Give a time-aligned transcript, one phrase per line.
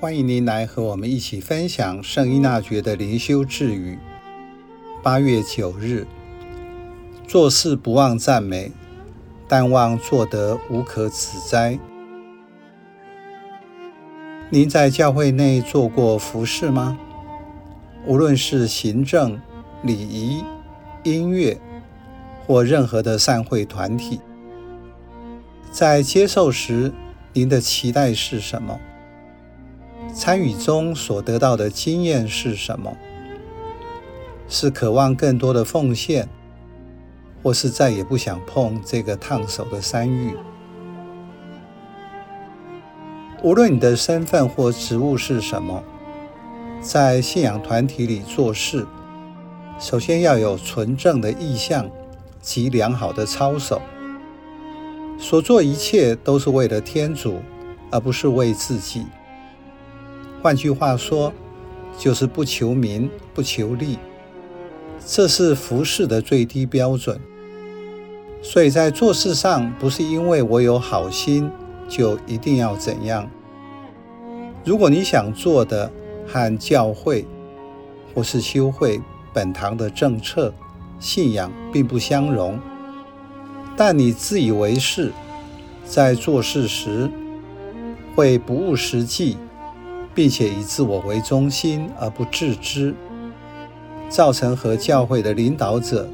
[0.00, 3.98] 欢迎您来和我们一起分享圣依纳爵的灵修智语。
[5.02, 6.06] 八月九日，
[7.28, 8.72] 做事不忘赞美，
[9.46, 11.78] 但忘做得无可指摘。
[14.48, 16.98] 您在教会内做过服饰吗？
[18.06, 19.38] 无论是行政、
[19.82, 20.42] 礼仪、
[21.02, 21.60] 音乐，
[22.46, 24.18] 或任何的善会团体，
[25.70, 26.90] 在接受时，
[27.34, 28.80] 您的期待是什么？
[30.14, 32.96] 参与中所得到的经验是什么？
[34.48, 36.28] 是渴望更多的奉献，
[37.42, 40.34] 或是再也不想碰这个烫手的山芋？
[43.42, 45.82] 无论你的身份或职务是什么，
[46.80, 48.86] 在信仰团体里做事，
[49.78, 51.88] 首先要有纯正的意向
[52.42, 53.80] 及良好的操守。
[55.18, 57.40] 所做一切都是为了天主，
[57.90, 59.06] 而不是为自己。
[60.42, 61.32] 换句话说，
[61.98, 63.98] 就是不求名，不求利。
[65.06, 67.20] 这是服事的最低标准。
[68.42, 71.50] 所以在做事上，不是因为我有好心，
[71.88, 73.28] 就一定要怎样。
[74.64, 75.90] 如果你想做的
[76.26, 77.26] 和教会
[78.14, 79.00] 或是修会
[79.34, 80.54] 本堂的政策、
[80.98, 82.58] 信仰并不相容，
[83.76, 85.12] 但你自以为是，
[85.84, 87.10] 在做事时
[88.14, 89.36] 会不务实际。
[90.14, 92.94] 并且以自我为中心而不自知，
[94.08, 96.08] 造成和教会的领导者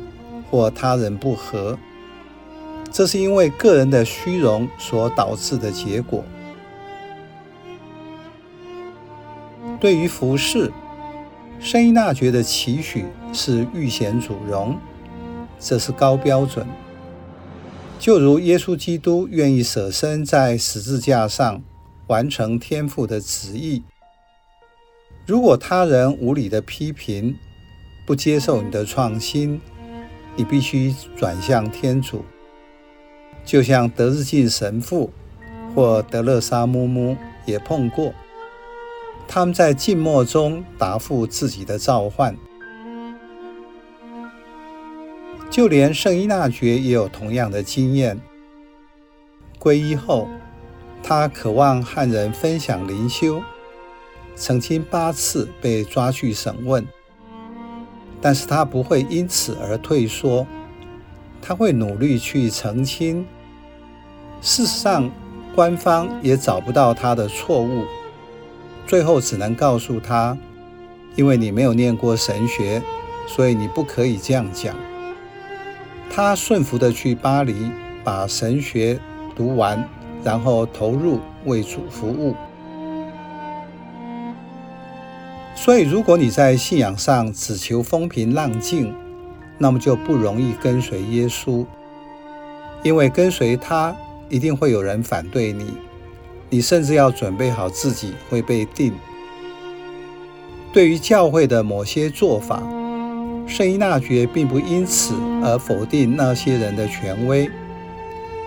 [0.50, 1.78] 或他人不和，
[2.92, 6.24] 这是因为个人的虚荣所导致的结果。
[9.80, 10.72] 对于服饰，
[11.58, 14.78] 圣依纳爵的期许是欲显主荣，
[15.58, 16.66] 这是高标准。
[17.98, 21.62] 就如耶稣基督愿意舍身在十字架上。
[22.08, 23.82] 完成天父的旨意。
[25.26, 27.36] 如果他人无理的批评，
[28.06, 29.60] 不接受你的创新，
[30.36, 32.24] 你必须转向天主。
[33.44, 35.12] 就像德日进神父
[35.74, 38.14] 或德勒沙木木也碰过，
[39.26, 42.36] 他们在静默中答复自己的召唤。
[45.50, 48.20] 就连圣依纳爵也有同样的经验。
[49.58, 50.28] 皈依后。
[51.08, 53.40] 他渴望和人分享灵修，
[54.34, 56.84] 曾经八次被抓去审问，
[58.20, 60.44] 但是他不会因此而退缩，
[61.40, 63.24] 他会努力去澄清。
[64.40, 65.08] 事实上，
[65.54, 67.84] 官方也找不到他的错误，
[68.84, 70.36] 最后只能告诉他，
[71.14, 72.82] 因为你没有念过神学，
[73.28, 74.74] 所以你不可以这样讲。
[76.10, 77.70] 他顺服地去巴黎，
[78.02, 78.98] 把神学
[79.36, 79.88] 读完。
[80.26, 82.34] 然后投入为主服务。
[85.54, 88.92] 所以，如果你在信仰上只求风平浪静，
[89.56, 91.64] 那么就不容易跟随耶稣，
[92.82, 93.94] 因为跟随他
[94.28, 95.74] 一定会有人反对你，
[96.50, 98.92] 你甚至要准备好自己会被定。
[100.72, 102.60] 对于教会的某些做法，
[103.46, 105.14] 圣依纳爵并不因此
[105.44, 107.48] 而否定那些人的权威，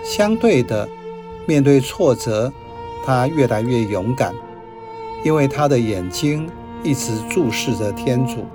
[0.03, 0.89] 相对的。
[1.49, 2.53] 面对挫折，
[3.03, 4.35] 他越来越勇敢，
[5.23, 6.47] 因为他的眼睛
[6.83, 8.45] 一直注视着天主。